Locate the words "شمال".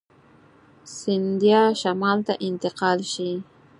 1.81-2.19